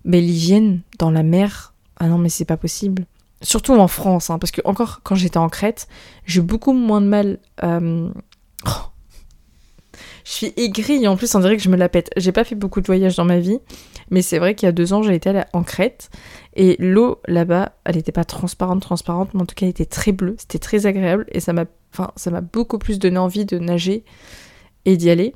[0.04, 3.06] mais l'hygiène dans la mer, ah non mais c'est pas possible.
[3.42, 5.88] Surtout en France, hein, parce que encore quand j'étais en Crète,
[6.26, 7.38] j'ai beaucoup moins de mal.
[7.62, 8.10] Euh...
[8.66, 8.89] Oh,
[10.30, 12.10] je suis aigrie et en plus on dirait que je me la pète.
[12.16, 13.58] J'ai pas fait beaucoup de voyages dans ma vie,
[14.10, 16.08] mais c'est vrai qu'il y a deux ans j'ai été en Crète
[16.54, 20.12] et l'eau là-bas, elle était pas transparente, transparente, mais en tout cas elle était très
[20.12, 23.58] bleue, c'était très agréable et ça m'a, enfin ça m'a beaucoup plus donné envie de
[23.58, 24.04] nager
[24.84, 25.34] et d'y aller.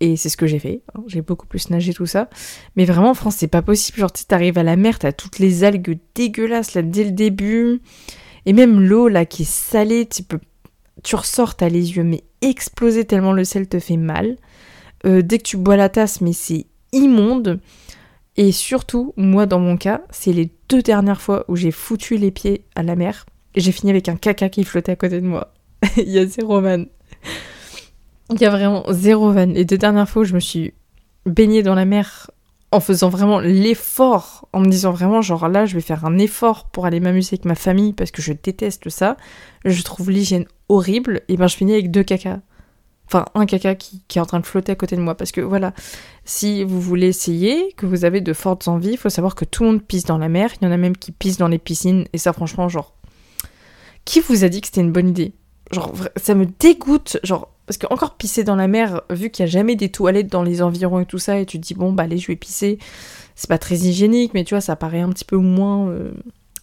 [0.00, 0.82] Et c'est ce que j'ai fait.
[0.94, 1.02] Hein.
[1.06, 2.30] J'ai beaucoup plus nagé tout ça.
[2.76, 3.98] Mais vraiment, en France, c'est pas possible.
[3.98, 7.82] Genre, tu t'arrives à la mer, t'as toutes les algues dégueulasses là dès le début.
[8.46, 10.38] Et même l'eau là qui est salée, tu peux
[11.02, 14.36] tu ressors, t'as les yeux mais explosés tellement le sel te fait mal.
[15.06, 17.60] Euh, dès que tu bois la tasse, mais c'est immonde.
[18.36, 22.30] Et surtout, moi dans mon cas, c'est les deux dernières fois où j'ai foutu les
[22.30, 23.26] pieds à la mer
[23.58, 25.52] j'ai fini avec un caca qui flottait à côté de moi.
[25.96, 26.84] Il y a zéro van.
[28.30, 29.46] Il y a vraiment zéro van.
[29.46, 30.74] Les deux dernières fois où je me suis
[31.26, 32.30] baignée dans la mer
[32.70, 36.68] en faisant vraiment l'effort, en me disant vraiment genre là je vais faire un effort
[36.68, 39.16] pour aller m'amuser avec ma famille parce que je déteste ça,
[39.64, 42.40] je trouve l'hygiène horrible, et ben je finis avec deux caca.
[43.08, 45.14] Enfin, un caca qui, est en train de flotter à côté de moi.
[45.14, 45.72] Parce que voilà,
[46.26, 49.62] si vous voulez essayer, que vous avez de fortes envies, il faut savoir que tout
[49.62, 50.50] le monde pisse dans la mer.
[50.60, 52.06] Il y en a même qui pissent dans les piscines.
[52.12, 52.94] Et ça, franchement, genre.
[54.04, 55.32] Qui vous a dit que c'était une bonne idée?
[55.72, 57.18] Genre, ça me dégoûte.
[57.22, 60.28] Genre, parce que encore pisser dans la mer, vu qu'il n'y a jamais des toilettes
[60.28, 62.78] dans les environs et tout ça, et tu dis, bon, bah allez, je vais pisser.
[63.36, 65.88] C'est pas très hygiénique, mais tu vois, ça paraît un petit peu moins.
[65.88, 66.12] Euh,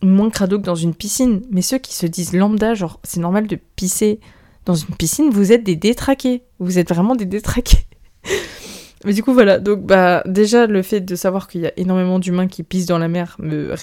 [0.06, 1.42] moins crado que dans une piscine.
[1.52, 4.20] Mais ceux qui se disent lambda, genre c'est normal de pisser
[4.66, 6.44] dans une piscine, vous êtes des détraqués.
[6.60, 7.86] Vous êtes vraiment des détraqués.
[9.06, 12.18] Mais du coup voilà, donc bah déjà le fait de savoir qu'il y a énormément
[12.18, 13.76] d'humains qui pissent dans la mer me,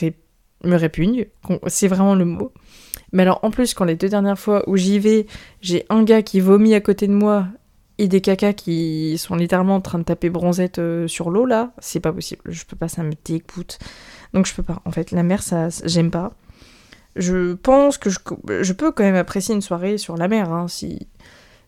[0.65, 1.27] me répugne,
[1.69, 2.53] c'est vraiment le mot.
[3.13, 5.27] Mais alors en plus, quand les deux dernières fois où j'y vais,
[5.61, 7.47] j'ai un gars qui vomit à côté de moi
[7.99, 11.73] et des cacas qui sont littéralement en train de taper bronzette euh, sur l'eau là,
[11.79, 12.43] c'est pas possible.
[12.47, 13.79] Je peux pas, ça me dégoûte.
[14.33, 14.81] Donc je peux pas.
[14.85, 16.33] En fait, la mer, ça, j'aime pas.
[17.17, 18.19] Je pense que je,
[18.63, 20.51] je, peux quand même apprécier une soirée sur la mer.
[20.51, 21.07] Hein, si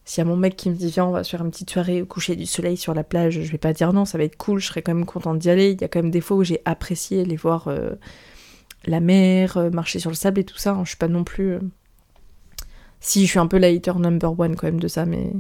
[0.05, 1.71] s'il y a mon mec qui me dit viens on va se faire une petite
[1.71, 4.25] soirée au coucher du soleil sur la plage, je vais pas dire non, ça va
[4.25, 5.71] être cool, je serais quand même contente d'y aller.
[5.73, 7.93] Il y a quand même des fois où j'ai apprécié aller voir euh,
[8.87, 10.73] la mer, euh, marcher sur le sable et tout ça.
[10.73, 10.85] Hein.
[10.85, 11.59] Je suis pas non plus.
[13.01, 15.33] Si je suis un peu la hater number one quand même de ça, mais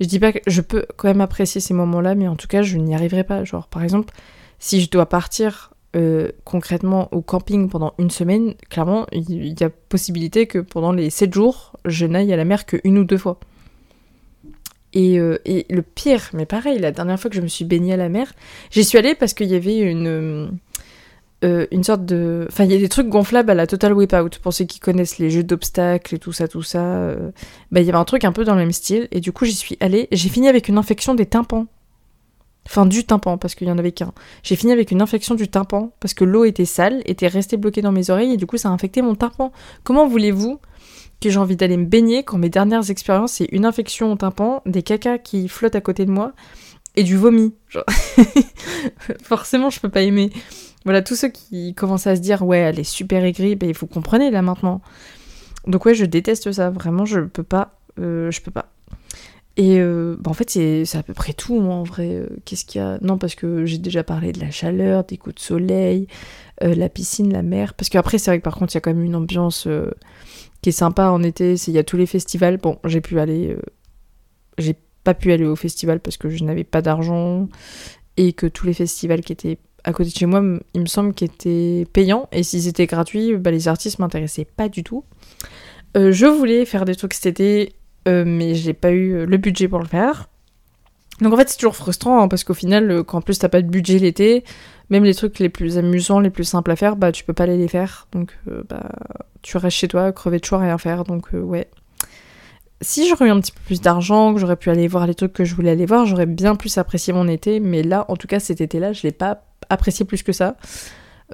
[0.00, 2.62] je dis pas que je peux quand même apprécier ces moments-là, mais en tout cas,
[2.62, 3.44] je n'y arriverai pas.
[3.44, 4.12] Genre, par exemple,
[4.58, 9.70] si je dois partir euh, concrètement au camping pendant une semaine, clairement, il y a
[9.70, 13.40] possibilité que pendant les 7 jours, je n'aille à la mer qu'une ou deux fois.
[14.92, 17.92] Et, euh, et, le pire, mais pareil, la dernière fois que je me suis baignée
[17.92, 18.32] à la mer,
[18.70, 20.52] j'y suis allée parce qu'il y avait une,
[21.44, 22.46] euh, une sorte de.
[22.48, 24.38] Enfin, il y a des trucs gonflables à la Total Wipeout.
[24.42, 27.16] Pour ceux qui connaissent les jeux d'obstacles et tout ça, tout ça.
[27.72, 29.08] Bah, il y avait un truc un peu dans le même style.
[29.10, 30.06] Et du coup, j'y suis allée.
[30.12, 31.66] J'ai fini avec une infection des tympans.
[32.66, 34.12] Enfin, du tympan, parce qu'il y en avait qu'un.
[34.42, 37.82] J'ai fini avec une infection du tympan, parce que l'eau était sale, était restée bloquée
[37.82, 39.52] dans mes oreilles, et du coup, ça a infecté mon tympan.
[39.82, 40.60] Comment voulez-vous
[41.20, 44.62] que j'ai envie d'aller me baigner quand mes dernières expériences, c'est une infection au tympan,
[44.66, 46.32] des cacas qui flottent à côté de moi,
[46.96, 47.54] et du vomi?
[49.22, 50.30] Forcément, je peux pas aimer.
[50.84, 53.74] Voilà, tous ceux qui commencent à se dire, ouais, elle est super aigrie, ben, il
[53.74, 54.80] faut comprendre là maintenant.
[55.66, 57.78] Donc ouais, je déteste ça, vraiment, je peux pas.
[57.98, 58.72] Euh, je peux pas.
[59.60, 62.14] Et euh, bah, en fait, c'est à peu près tout, moi, en vrai.
[62.14, 65.18] Euh, qu'est-ce qu'il y a Non, parce que j'ai déjà parlé de la chaleur, des
[65.18, 66.06] coups de soleil,
[66.62, 67.74] la piscine, la mer.
[67.74, 69.68] Parce qu'après, c'est vrai que par contre, il y a quand même une ambiance
[70.62, 71.56] qui est sympa en été.
[71.66, 72.56] Il y a tous les festivals.
[72.56, 73.54] Bon, j'ai pu aller...
[74.56, 77.46] j'ai pas pu aller au festival parce que je n'avais pas d'argent
[78.16, 80.42] et que tous les festivals qui étaient à côté de chez moi,
[80.72, 82.28] il me semble qu'ils étaient payants.
[82.32, 85.04] Et s'ils étaient gratuits, bah, les artistes m'intéressaient pas du tout.
[85.96, 87.74] Euh, je voulais faire des trucs cet été,
[88.08, 90.28] euh, mais j'ai pas eu le budget pour le faire.
[91.20, 93.48] Donc en fait, c'est toujours frustrant, hein, parce qu'au final, euh, quand en plus t'as
[93.48, 94.44] pas de budget l'été,
[94.88, 97.44] même les trucs les plus amusants, les plus simples à faire, bah tu peux pas
[97.44, 98.08] aller les faire.
[98.12, 98.36] Donc
[98.68, 98.90] bah
[99.42, 101.04] tu restes chez toi, crever de choix, rien faire.
[101.04, 101.68] Donc ouais.
[102.82, 105.34] Si j'aurais eu un petit peu plus d'argent, que j'aurais pu aller voir les trucs
[105.34, 107.60] que je voulais aller voir, j'aurais bien plus apprécié mon été.
[107.60, 110.56] Mais là, en tout cas, cet été-là, je l'ai pas apprécié plus que ça.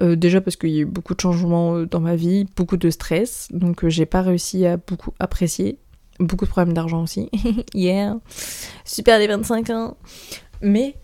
[0.01, 2.77] Euh, déjà parce qu'il y a eu beaucoup de changements euh, dans ma vie, beaucoup
[2.77, 5.79] de stress, donc euh, j'ai pas réussi à beaucoup apprécier.
[6.19, 7.29] Beaucoup de problèmes d'argent aussi.
[7.73, 8.17] yeah.
[8.85, 9.97] Super les 25 ans.
[10.61, 10.95] Mais.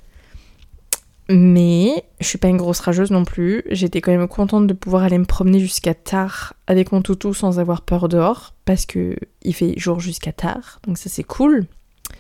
[1.30, 3.63] Mais je suis pas une grosse rageuse non plus.
[3.69, 7.60] J'étais quand même contente de pouvoir aller me promener jusqu'à tard avec mon toutou sans
[7.60, 8.54] avoir peur dehors.
[8.65, 10.80] Parce que il fait jour jusqu'à tard.
[10.86, 11.65] Donc ça c'est cool.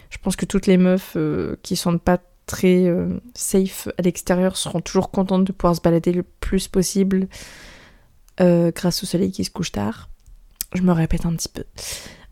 [0.09, 1.17] Je pense que toutes les meufs
[1.63, 6.11] qui sont pas très euh, safe à l'extérieur seront toujours contentes de pouvoir se balader
[6.11, 7.27] le plus possible
[8.41, 10.09] euh, grâce au soleil qui se couche tard.
[10.73, 11.63] Je me répète un petit peu.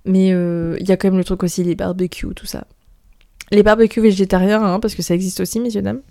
[0.06, 2.66] Mais euh, il y a quand même le truc aussi, les barbecues, tout ça.
[3.52, 6.02] Les barbecues végétariens, hein, parce que ça existe aussi, messieurs dames.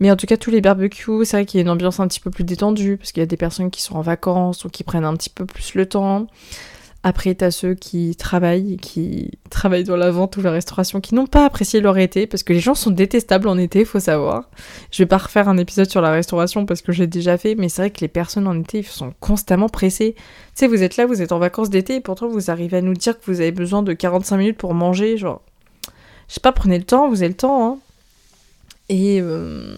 [0.00, 2.08] Mais en tout cas, tous les barbecues, c'est vrai qu'il y a une ambiance un
[2.08, 4.68] petit peu plus détendue, parce qu'il y a des personnes qui sont en vacances ou
[4.68, 6.26] qui prennent un petit peu plus le temps.
[7.02, 11.26] Après, t'as ceux qui travaillent, qui travaillent dans la vente ou la restauration, qui n'ont
[11.26, 14.50] pas apprécié leur été, parce que les gens sont détestables en été, faut savoir.
[14.90, 17.54] Je vais pas refaire un épisode sur la restauration parce que je l'ai déjà fait,
[17.54, 20.14] mais c'est vrai que les personnes en été, ils sont constamment pressées.
[20.14, 20.22] Tu
[20.54, 22.94] sais, vous êtes là, vous êtes en vacances d'été, et pourtant vous arrivez à nous
[22.94, 25.40] dire que vous avez besoin de 45 minutes pour manger, genre...
[26.28, 27.78] Je sais pas, prenez le temps, vous avez le temps, hein.
[28.90, 29.20] Et...
[29.22, 29.76] Euh...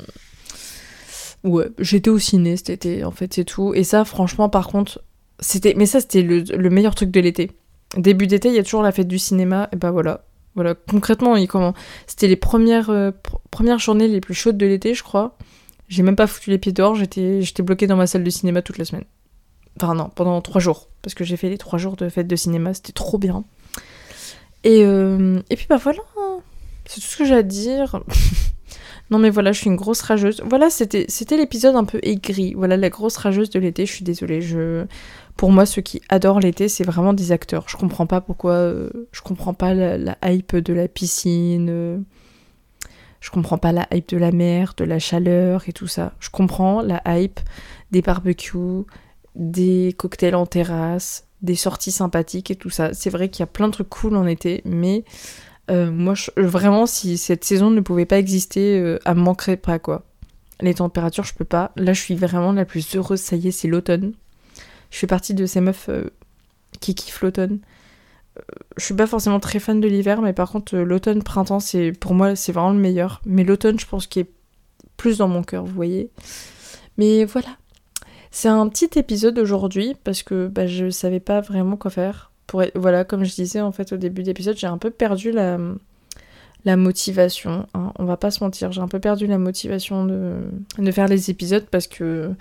[1.45, 3.75] Ouais, j'étais au ciné cet été, en fait, c'est tout.
[3.75, 5.01] Et ça, franchement, par contre,
[5.41, 7.51] c'était, mais ça, c'était le, meilleur truc de l'été.
[7.97, 10.25] Début d'été, il y a toujours la fête du cinéma, et bah voilà.
[10.55, 11.73] Voilà, concrètement, il, comment...
[12.07, 13.11] c'était les premières, euh,
[13.51, 15.39] premières journées les plus chaudes de l'été, je crois.
[15.89, 18.61] J'ai même pas foutu les pieds dehors, j'étais, j'étais bloquée dans ma salle de cinéma
[18.63, 19.05] toute la semaine.
[19.81, 22.37] Enfin non, pendant trois jours, parce que j'ai fait les trois jours de fête de
[22.37, 23.45] cinéma, c'était trop bien.
[24.65, 26.01] Et, euh, et puis bah voilà,
[26.87, 28.01] c'est tout ce que j'ai à dire.
[29.11, 30.43] non mais voilà, je suis une grosse rageuse.
[30.49, 32.55] Voilà, c'était, c'était l'épisode un peu aigri.
[32.55, 34.41] Voilà, la grosse rageuse de l'été, je suis désolée.
[34.41, 34.85] Je...
[35.37, 37.65] Pour moi, ceux qui adorent l'été, c'est vraiment des acteurs.
[37.69, 38.53] Je comprends pas pourquoi.
[38.53, 41.69] Euh, je comprends pas la, hype de la piscine.
[41.71, 41.99] Euh,
[43.21, 46.13] je comprends pas la hype de la mer, de la chaleur et tout ça.
[46.21, 47.41] Je comprends la hype
[47.91, 48.85] des barbecues,
[49.35, 52.95] des cocktails en terrasse, des sorties sympathiques et tout ça.
[52.95, 55.05] C'est vrai qu'il y a plein de trucs cool en été, mais
[55.71, 60.05] euh, moi, vraiment, si cette saison ne pouvait pas exister, elle me manquerait pas, quoi.
[60.61, 61.73] Les températures, je peux pas.
[61.77, 64.15] Là, je suis vraiment la plus heureuse, ça y est, c'est l'automne.
[64.93, 66.11] Je fais partie de ces meufs euh,
[66.81, 67.59] qui kiffent l'automne.
[68.39, 68.43] Euh,
[68.77, 71.93] je suis pas forcément très fan de l'hiver, mais par contre, euh, l'automne, printemps, c'est
[71.93, 73.23] pour moi, c'est vraiment le meilleur.
[73.25, 74.31] Mais l'automne, je pense qu'il est
[74.99, 76.11] plus dans mon cœur, vous voyez.
[76.99, 77.49] Mais voilà.
[78.31, 82.31] C'est un petit épisode aujourd'hui parce que bah, je savais pas vraiment quoi faire.
[82.75, 85.59] Voilà, comme je disais en fait au début d'épisode, j'ai un peu perdu la,
[86.67, 87.67] la motivation.
[87.73, 87.93] Hein.
[87.99, 90.35] On va pas se mentir, j'ai un peu perdu la motivation de,
[90.79, 92.35] de faire les épisodes parce que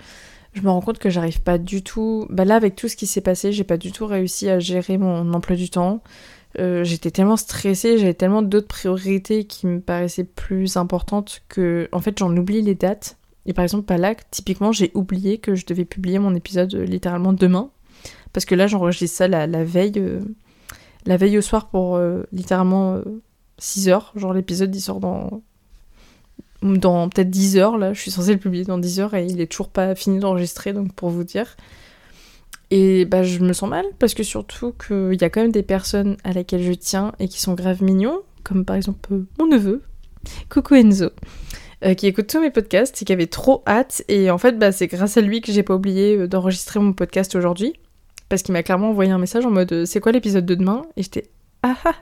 [0.52, 2.26] je me rends compte que j'arrive pas du tout.
[2.28, 4.98] Bah là, avec tout ce qui s'est passé, j'ai pas du tout réussi à gérer
[4.98, 6.02] mon emploi du temps.
[6.58, 12.00] Euh, j'étais tellement stressée, j'avais tellement d'autres priorités qui me paraissaient plus importantes que, en
[12.00, 13.16] fait, j'en oublie les dates.
[13.46, 16.84] Et par exemple, pas là, typiquement, j'ai oublié que je devais publier mon épisode euh,
[16.84, 17.70] littéralement demain.
[18.34, 20.20] Parce que là, j'enregistre ça la, veille, euh,
[21.06, 22.00] la veille au soir pour
[22.32, 23.00] littéralement
[23.58, 24.12] 6 heures.
[24.16, 25.42] Genre, l'épisode, il sort dans
[26.62, 29.40] dans peut-être 10 heures, là, je suis censée le publier dans 10 heures et il
[29.40, 31.56] est toujours pas fini d'enregistrer, donc pour vous dire.
[32.70, 35.62] Et bah, je me sens mal parce que surtout qu'il y a quand même des
[35.62, 39.46] personnes à laquelle je tiens et qui sont grave mignons, comme par exemple euh, mon
[39.46, 39.82] neveu,
[40.48, 41.10] coucou Enzo,
[41.84, 44.02] euh, qui écoute tous mes podcasts et qui avait trop hâte.
[44.08, 46.94] Et en fait, bah, c'est grâce à lui que j'ai pas oublié euh, d'enregistrer mon
[46.94, 47.74] podcast aujourd'hui
[48.30, 50.86] parce qu'il m'a clairement envoyé un message en mode c'est quoi l'épisode de demain?
[50.96, 51.28] Et j'étais
[51.62, 51.94] ah ah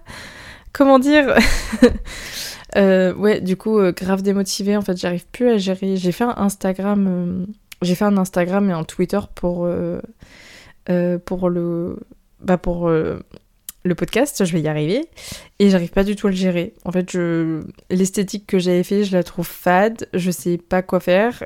[0.72, 1.37] comment dire
[2.76, 4.76] Euh, ouais, du coup, euh, grave démotivée.
[4.76, 5.96] En fait, j'arrive plus à gérer.
[5.96, 7.46] J'ai fait un Instagram, euh,
[7.83, 9.68] j'ai fait un Instagram et un Twitter pour
[11.24, 11.98] pour le
[12.40, 12.90] bah pour
[13.83, 15.07] le podcast, je vais y arriver.
[15.59, 16.75] Et j'arrive pas du tout à le gérer.
[16.85, 17.62] En fait, je...
[17.90, 20.09] l'esthétique que j'avais fait, je la trouve fade.
[20.14, 21.45] Je sais pas quoi faire.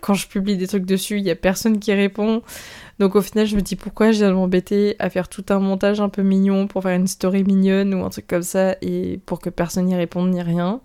[0.00, 2.42] quand je publie des trucs dessus, il y a personne qui répond.
[2.98, 5.58] Donc au final, je me dis pourquoi je viens de m'embêter à faire tout un
[5.58, 9.20] montage un peu mignon pour faire une story mignonne ou un truc comme ça et
[9.26, 10.80] pour que personne n'y réponde ni rien.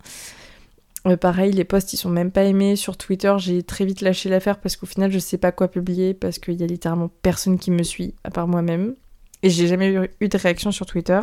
[1.07, 2.75] Euh, pareil, les posts ils sont même pas aimés.
[2.75, 6.13] Sur Twitter, j'ai très vite lâché l'affaire parce qu'au final, je sais pas quoi publier
[6.13, 8.95] parce qu'il y a littéralement personne qui me suit à part moi-même.
[9.43, 11.19] Et j'ai jamais eu, de réaction sur Twitter.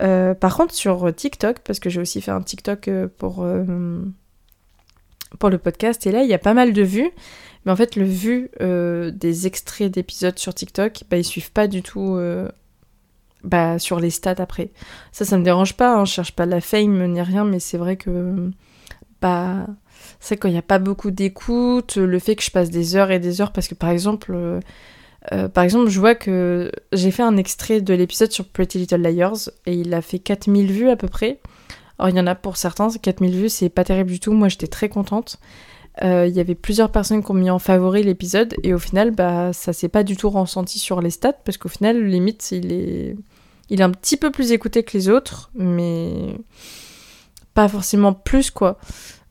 [0.00, 3.46] Euh, par contre, sur TikTok, parce que j'ai aussi fait un TikTok euh, pour,
[5.38, 7.12] pour le podcast, et là, il y a pas mal de vues.
[7.66, 11.66] Mais en fait, le vu euh, des extraits d'épisodes sur TikTok, bah, ils suivent pas
[11.66, 12.48] du tout euh,
[13.42, 14.70] bah, sur les stats après.
[15.10, 17.76] Ça, ça me dérange pas, hein, je cherche pas la fame ni rien, mais c'est
[17.76, 18.50] vrai que.
[19.20, 19.66] Bah.
[20.20, 23.10] C'est quand il n'y a pas beaucoup d'écoute, le fait que je passe des heures
[23.10, 24.60] et des heures, parce que par exemple.
[25.32, 29.02] Euh, par exemple, je vois que j'ai fait un extrait de l'épisode sur Pretty Little
[29.02, 31.40] Liars et il a fait 4000 vues à peu près.
[31.98, 34.32] Alors, il y en a pour certains, 4000 vues, c'est pas terrible du tout.
[34.32, 35.38] Moi, j'étais très contente.
[36.02, 39.12] Euh, il y avait plusieurs personnes qui ont mis en favori l'épisode et au final,
[39.12, 42.72] bah, ça s'est pas du tout ressenti sur les stats parce qu'au final, limite, il
[42.72, 43.16] est...
[43.70, 46.36] il est un petit peu plus écouté que les autres, mais
[47.56, 48.78] pas forcément plus quoi.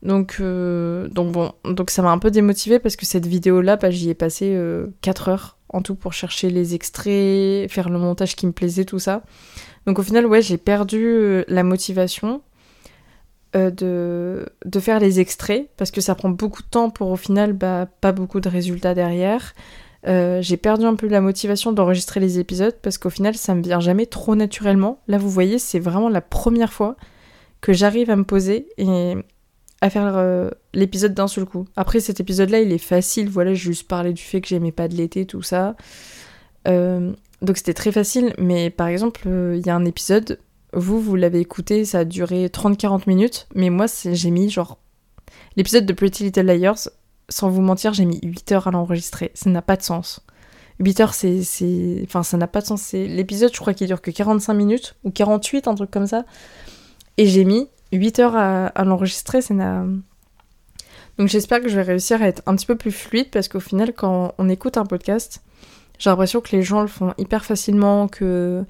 [0.02, 3.90] Donc, euh, donc bon, donc ça m'a un peu démotivé parce que cette vidéo-là, bah,
[3.90, 4.58] j'y ai passé
[5.00, 8.84] 4 euh, heures en tout pour chercher les extraits, faire le montage qui me plaisait,
[8.84, 9.22] tout ça.
[9.86, 12.42] Donc au final, ouais, j'ai perdu la motivation.
[13.54, 17.16] Euh, de, de, faire les extraits parce que ça prend beaucoup de temps pour au
[17.16, 19.54] final bah, pas beaucoup de résultats derrière.
[20.08, 23.62] Euh, j'ai perdu un peu la motivation d'enregistrer les épisodes parce qu'au final ça me
[23.62, 25.00] vient jamais trop naturellement.
[25.06, 26.96] Là vous voyez c'est vraiment la première fois
[27.60, 29.14] que j'arrive à me poser et
[29.80, 31.66] à faire euh, l'épisode d'un seul coup.
[31.76, 34.72] Après cet épisode là il est facile, voilà j'ai juste parlé du fait que j'aimais
[34.72, 35.76] pas de l'été, tout ça.
[36.66, 40.38] donc c'était très facile, mais par exemple il y a un épisode
[40.76, 44.78] vous, vous l'avez écouté, ça a duré 30-40 minutes, mais moi, j'ai mis genre.
[45.56, 46.88] L'épisode de Pretty Little Liars,
[47.30, 49.30] sans vous mentir, j'ai mis 8 heures à l'enregistrer.
[49.34, 50.20] Ça n'a pas de sens.
[50.80, 51.40] 8 heures, c'est.
[52.04, 52.92] Enfin, ça n'a pas de sens.
[52.92, 56.26] L'épisode, je crois qu'il dure que 45 minutes, ou 48, un truc comme ça.
[57.18, 59.40] Et j'ai mis 8 heures à, l'enregistrer.
[61.18, 63.60] Donc j'espère que je vais réussir à être un petit peu plus fluide, parce qu'au
[63.60, 65.42] final, quand on écoute un podcast,
[65.98, 68.64] j'ai l'impression que les gens le font hyper facilement, que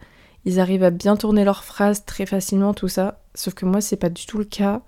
[0.45, 3.21] ils arrivent à bien tourner leurs phrases très facilement, tout ça.
[3.35, 4.83] Sauf que moi, c'est pas du tout le cas.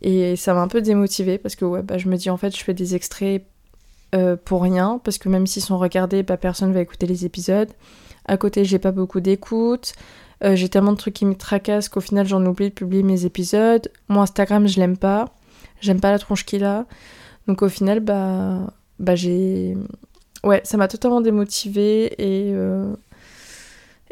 [0.00, 2.56] Et ça m'a un peu démotivée parce que ouais, bah, je me dis en fait,
[2.56, 3.44] je fais des extraits
[4.14, 7.70] euh, pour rien parce que même s'ils sont regardés, bah, personne va écouter les épisodes.
[8.26, 9.94] À côté, j'ai pas beaucoup d'écoute.
[10.44, 13.24] Euh, j'ai tellement de trucs qui me tracassent qu'au final, j'en oublie de publier mes
[13.24, 13.90] épisodes.
[14.08, 15.26] Mon Instagram, je l'aime pas.
[15.80, 16.86] J'aime pas la tronche qu'il a.
[17.46, 19.76] Donc au final, bah, bah j'ai.
[20.44, 22.52] Ouais, ça m'a totalement démotivée et.
[22.54, 22.94] Euh,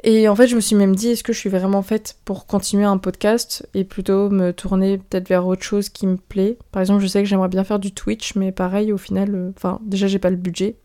[0.03, 2.47] et en fait, je me suis même dit, est-ce que je suis vraiment faite pour
[2.47, 6.57] continuer un podcast et plutôt me tourner peut-être vers autre chose qui me plaît?
[6.73, 9.53] Par exemple, je sais que j'aimerais bien faire du Twitch, mais pareil, au final, euh,
[9.55, 10.77] enfin, déjà, j'ai pas le budget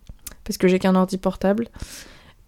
[0.43, 1.69] parce que j'ai qu'un ordi portable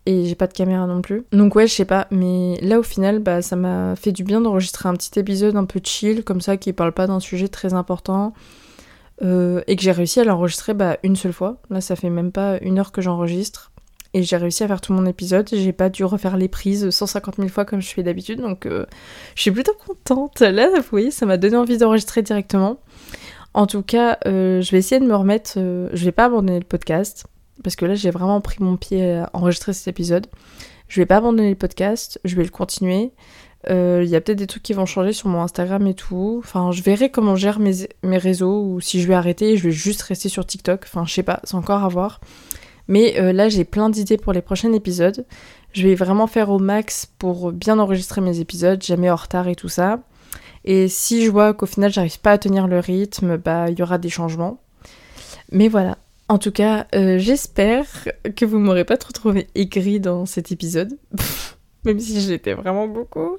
[0.08, 1.26] et j'ai pas de caméra non plus.
[1.34, 4.40] Donc ouais, je sais pas, mais là au final, bah ça m'a fait du bien
[4.40, 7.74] d'enregistrer un petit épisode un peu chill comme ça qui parle pas d'un sujet très
[7.74, 8.34] important.
[9.24, 11.58] Euh, et que j'ai réussi à l'enregistrer bah, une seule fois.
[11.72, 13.72] Là, ça fait même pas une heure que j'enregistre
[14.14, 15.50] et j'ai réussi à faire tout mon épisode.
[15.52, 18.86] J'ai pas dû refaire les prises 150 000 fois comme je fais d'habitude, donc euh,
[19.36, 20.40] je suis plutôt contente.
[20.40, 22.80] Là, vous voyez, ça m'a donné envie d'enregistrer directement.
[23.54, 25.54] En tout cas, euh, je vais essayer de me remettre.
[25.56, 27.26] Je vais pas abandonner le podcast.
[27.64, 30.28] Parce que là j'ai vraiment pris mon pied à enregistrer cet épisode.
[30.88, 33.12] Je vais pas abandonner le podcast, je vais le continuer.
[33.70, 36.42] Euh, il y a peut-être des trucs qui vont changer sur mon Instagram et tout.
[36.44, 39.64] Enfin, je verrai comment je gère mes, mes réseaux ou si je vais arrêter, je
[39.64, 40.84] vais juste rester sur TikTok.
[40.86, 42.22] Enfin, je sais pas, c'est encore à voir.
[42.88, 45.26] Mais euh, là, j'ai plein d'idées pour les prochains épisodes.
[45.74, 49.56] Je vais vraiment faire au max pour bien enregistrer mes épisodes, jamais en retard et
[49.56, 50.00] tout ça.
[50.64, 53.84] Et si je vois qu'au final, j'arrive pas à tenir le rythme, bah, il y
[53.84, 54.60] aura des changements.
[55.52, 55.98] Mais voilà.
[56.30, 57.86] En tout cas, euh, j'espère
[58.36, 60.98] que vous m'aurez pas trop trouvé aigri dans cet épisode.
[61.86, 63.38] Même si j'étais vraiment beaucoup.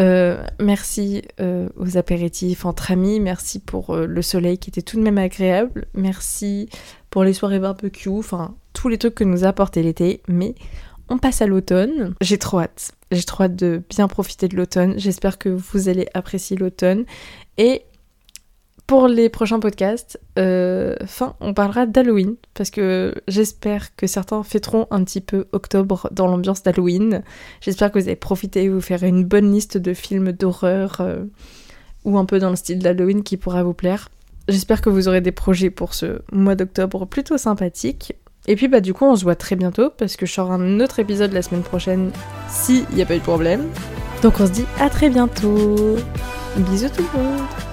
[0.00, 5.18] Euh, merci aux apéritifs entre amis, merci pour le soleil qui était tout de même
[5.18, 6.68] agréable, merci
[7.10, 10.54] pour les soirées barbecue, enfin tous les trucs que nous a apporté l'été, mais
[11.08, 12.14] on passe à l'automne.
[12.20, 12.92] J'ai trop hâte.
[13.10, 14.94] J'ai trop hâte de bien profiter de l'automne.
[14.98, 17.04] J'espère que vous allez apprécier l'automne.
[17.56, 17.82] Et
[18.88, 24.86] pour les prochains podcasts, euh, fin, on parlera d'Halloween parce que j'espère que certains fêteront
[24.90, 27.22] un petit peu octobre dans l'ambiance d'Halloween.
[27.60, 31.18] J'espère que vous allez profiter et vous faire une bonne liste de films d'horreur euh,
[32.06, 34.08] ou un peu dans le style d'Halloween qui pourra vous plaire.
[34.48, 38.14] J'espère que vous aurez des projets pour ce mois d'octobre plutôt sympathiques.
[38.46, 40.80] Et puis bah du coup on se voit très bientôt parce que je sors un
[40.80, 42.10] autre épisode la semaine prochaine
[42.48, 43.66] s'il n'y a pas eu de problème.
[44.22, 45.96] Donc on se dit à très bientôt.
[46.56, 47.67] Bisous tout le monde